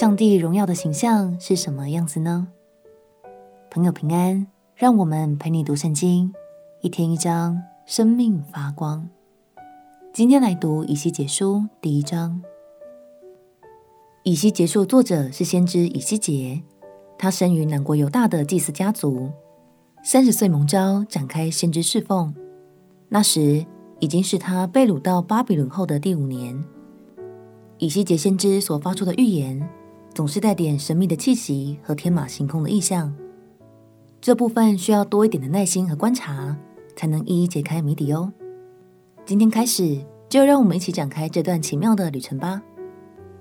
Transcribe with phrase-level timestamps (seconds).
[0.00, 2.48] 上帝荣耀的形象是什么样子呢？
[3.70, 6.32] 朋友平安，让我们陪你读圣经，
[6.80, 9.06] 一天一章，生命发光。
[10.10, 12.40] 今天来读以西结书第一章。
[14.22, 16.62] 以西结书作者是先知以西结，
[17.18, 19.28] 他生于南国犹大的祭司家族，
[20.02, 22.34] 三十岁蒙召展开先知侍奉，
[23.10, 23.66] 那时
[23.98, 26.64] 已经是他被掳到巴比伦后的第五年。
[27.76, 29.68] 以西结先知所发出的预言，
[30.12, 33.14] 总是带点神秘的气息和天马行空的意象，
[34.20, 36.56] 这部分需要多一点的耐心和观察，
[36.96, 38.32] 才能一一解开谜底哦。
[39.24, 42.60] 今天开始，就让我们一起展开这段奇妙的旅程吧。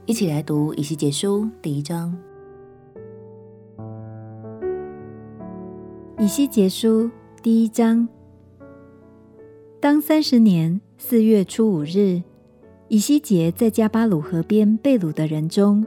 [0.06, 2.16] 一起来读《以西结书》第一章。
[6.24, 7.06] 《以西结书》
[7.42, 8.08] 第一章，
[9.80, 12.22] 当三十年四月初五日，
[12.90, 15.86] 以西结在加巴鲁河边被掳的人中。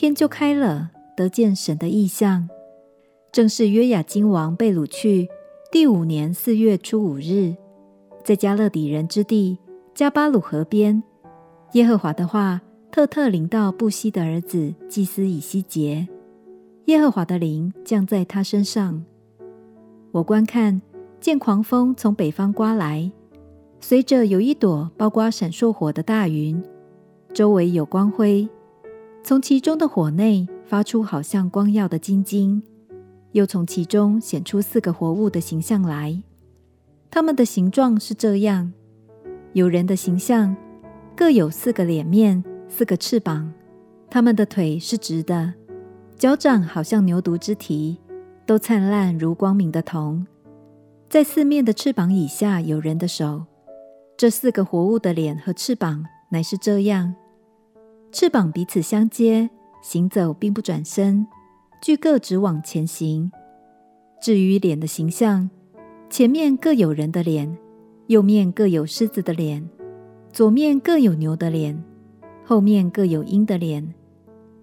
[0.00, 2.48] 天就开了，得见神的异象。
[3.30, 5.28] 正是约雅斤王被掳去
[5.70, 7.54] 第五年四月初五日，
[8.24, 9.58] 在迦勒底人之地
[9.94, 11.02] 迦巴鲁河边，
[11.72, 16.08] 耶和华的话特特临到布西的儿子祭司以西结。
[16.86, 19.04] 耶和华的灵降在他身上。
[20.12, 20.80] 我观看，
[21.20, 23.12] 见狂风从北方刮来，
[23.80, 26.64] 随着有一朵包括闪烁火的大云，
[27.34, 28.48] 周围有光辉。
[29.30, 32.60] 从其中的火内发出好像光耀的金晶，
[33.30, 36.20] 又从其中显出四个活物的形象来。
[37.12, 38.72] 他们的形状是这样：
[39.52, 40.56] 有人的形象，
[41.14, 43.52] 各有四个脸面、四个翅膀。
[44.10, 45.54] 他们的腿是直的，
[46.16, 47.98] 脚掌好像牛犊之蹄，
[48.44, 50.26] 都灿烂如光明的铜。
[51.08, 53.44] 在四面的翅膀以下有人的手。
[54.16, 57.14] 这四个活物的脸和翅膀乃是这样。
[58.12, 59.48] 翅膀彼此相接，
[59.80, 61.26] 行走并不转身，
[61.80, 63.30] 俱各直往前行。
[64.20, 65.48] 至于脸的形象，
[66.08, 67.56] 前面各有人的脸，
[68.08, 69.68] 右面各有狮子的脸，
[70.32, 71.80] 左面各有牛的脸，
[72.44, 73.94] 后面各有鹰的脸，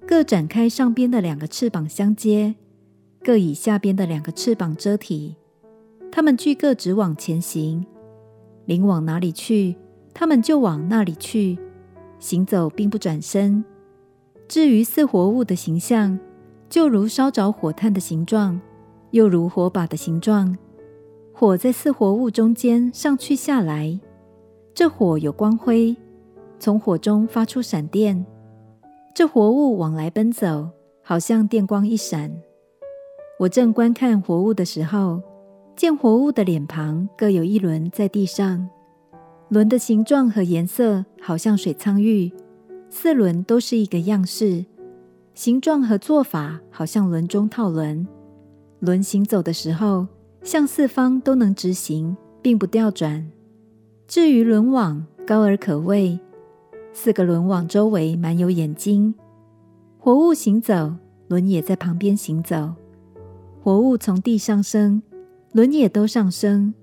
[0.06, 2.56] 各展开上边的两个翅膀相接，
[3.24, 5.38] 各以下边的两个翅膀遮体。
[6.12, 7.86] 他们俱各直往前行，
[8.66, 9.78] 灵往哪里去，
[10.14, 11.58] 他们就往那里去。
[12.20, 13.64] 行走并不转身。
[14.48, 16.18] 至于似活物的形象，
[16.70, 18.60] 就如烧着火炭的形状，
[19.12, 20.58] 又如火把的形状。
[21.34, 24.00] 火在似活物中间上去下来，
[24.74, 25.96] 这火有光辉，
[26.60, 28.26] 从火中发出闪电。
[29.14, 30.70] 这活物往来奔走，
[31.04, 32.32] 好像电光一闪。
[33.40, 35.22] 我正观看活物的时候，
[35.76, 38.68] 见活物的脸庞各有一轮在地上。
[39.50, 42.30] 轮的形状和颜色好像水苍玉，
[42.90, 44.66] 四轮都是一个样式，
[45.34, 48.06] 形状和做法好像轮中套轮。
[48.80, 50.06] 轮行走的时候，
[50.44, 53.26] 向四方都能直行，并不调转。
[54.06, 56.20] 至于轮网，高而可畏，
[56.92, 59.16] 四个轮网周围满有眼睛。
[59.98, 60.94] 活物行走，
[61.30, 62.74] 轮也在旁边行走。
[63.64, 65.02] 活物从地上升，
[65.54, 66.74] 轮也都上升。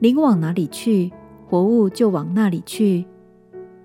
[0.00, 1.10] 灵往哪里去，
[1.48, 3.06] 活物就往那里去，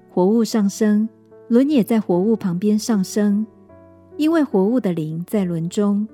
[0.10, 1.08] 活物上升，
[1.48, 3.46] 轮也在活物旁边上升，
[4.18, 6.08] 因为活物的灵在轮中。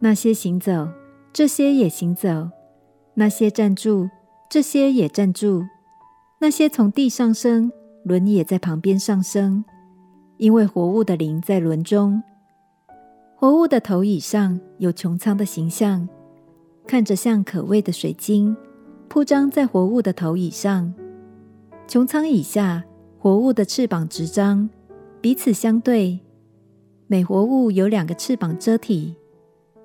[0.00, 0.88] 那些行走，
[1.32, 2.50] 这些也行走；
[3.14, 4.08] 那些站住，
[4.50, 5.62] 这些也站住。
[6.40, 7.70] 那些从地上升，
[8.04, 9.64] 轮也在旁边上升，
[10.36, 12.22] 因为活物的灵在轮中。
[13.36, 16.08] 活物的头以上有穹苍的形象，
[16.86, 18.56] 看着像可畏的水晶。
[19.14, 20.92] 铺张在活物的头以上，
[21.86, 22.82] 穹苍以下，
[23.16, 24.68] 活物的翅膀直张，
[25.20, 26.18] 彼此相对。
[27.06, 29.14] 每活物有两个翅膀遮体。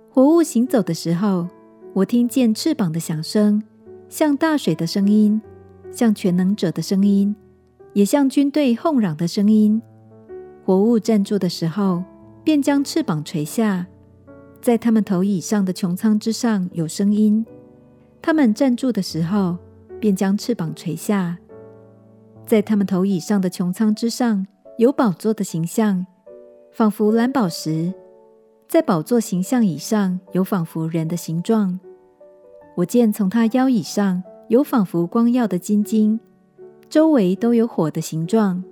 [0.09, 1.47] 活物行走的时候，
[1.93, 3.61] 我听见翅膀的响声，
[4.09, 5.39] 像大水的声音，
[5.91, 7.35] 像全能者的声音，
[7.93, 9.79] 也像军队轰嚷的声音。
[10.65, 12.03] 活物站住的时候，
[12.43, 13.85] 便将翅膀垂下，
[14.59, 17.45] 在他们头以上的穹苍之上有声音。
[18.21, 19.57] 他们站住的时候，
[19.99, 21.37] 便将翅膀垂下。
[22.45, 24.45] 在他们头以上的穹苍之上，
[24.77, 26.05] 有宝座的形象，
[26.71, 27.93] 仿佛蓝宝石；
[28.67, 31.79] 在宝座形象以上，有仿佛人的形状。
[32.75, 36.19] 我见从他腰以上有仿佛光耀的金晶，
[36.89, 38.63] 周围都有火的形状；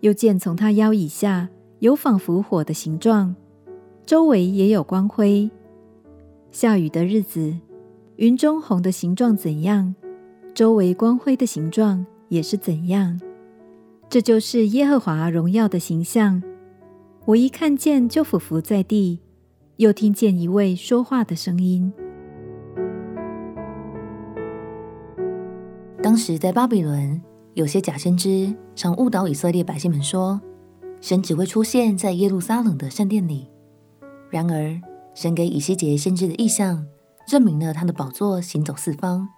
[0.00, 1.48] 又见从他腰以下
[1.78, 3.34] 有仿佛火的形状，
[4.04, 5.50] 周围也有光辉。
[6.50, 7.54] 下雨的日子。
[8.16, 9.94] 云中红的形状怎样，
[10.54, 13.20] 周围光辉的形状也是怎样。
[14.08, 16.42] 这就是耶和华荣耀的形象。
[17.26, 19.20] 我一看见就俯伏在地，
[19.76, 21.92] 又听见一位说话的声音。
[26.02, 27.20] 当时在巴比伦，
[27.52, 30.40] 有些假先知常误导以色列百姓们说，
[31.02, 33.46] 神只会出现在耶路撒冷的圣殿里。
[34.30, 34.80] 然而，
[35.14, 36.86] 神给以西结先知的异象，
[37.26, 39.28] 证明了他的宝座行走四方，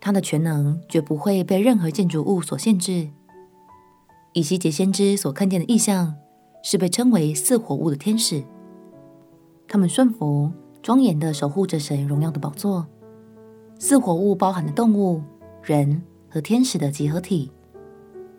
[0.00, 3.10] 他的全能绝不会被任何建筑物所限制。
[4.32, 6.16] 以西结先知所看见的异象，
[6.62, 8.42] 是被称为四活物的天使，
[9.68, 10.50] 他们顺服、
[10.82, 12.86] 庄严地守护着神荣耀的宝座。
[13.78, 15.22] 四活物包含的动物。
[15.62, 17.52] 人和天使的集合体，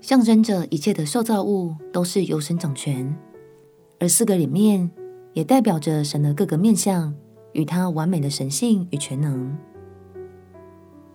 [0.02, 3.16] 象征着一切的受造物都是由神掌权，
[4.00, 4.90] 而四个脸面
[5.34, 7.14] 也代表着神的各个面向
[7.54, 9.58] 与他完美的神性与全能。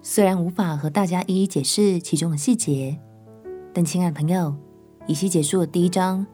[0.03, 2.99] 虽然无法和大家一一解释其中的细节，
[3.75, 4.55] 但亲爱的朋友，
[5.07, 6.27] 以西结束的第一章，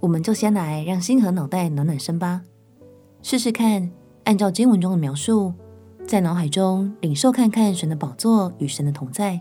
[0.00, 2.42] 我们就先来让心和脑袋暖暖身吧，
[3.22, 3.90] 试试看
[4.24, 5.54] 按照经文中的描述。
[6.06, 9.40] 在脑海中领受看看神的宝座与神的同在，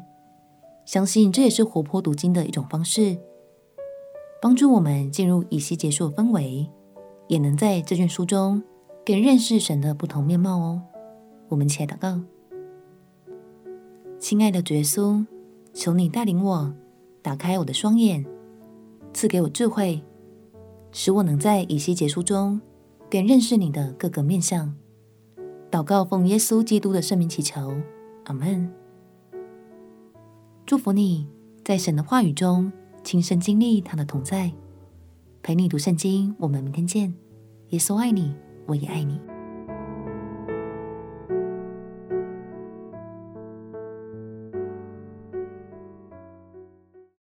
[0.85, 3.17] 相信这也是活泼读经的一种方式，
[4.39, 6.69] 帮助我们进入以西结束的氛围，
[7.27, 8.61] 也能在这卷书中
[9.09, 10.83] 便认识神的不同面貌哦。
[11.47, 12.21] 我们一起来祷告：
[14.19, 15.25] 亲爱的主耶稣，
[15.73, 16.71] 求你带领我
[17.23, 18.23] 打开我的双眼，
[19.11, 20.03] 赐给我智慧，
[20.91, 22.61] 使我能在以西结书中
[23.09, 24.75] 更认识你的各个面向。
[25.71, 27.73] 祷告奉耶稣基督的圣名祈求，
[28.25, 28.71] 阿门。
[30.67, 31.27] 祝福你
[31.65, 32.71] 在神的话语中
[33.03, 34.51] 亲身经历他的同在，
[35.41, 36.35] 陪你读圣经。
[36.37, 37.15] 我们明天见。
[37.69, 38.35] 耶稣爱你，
[38.69, 39.38] 我也爱你。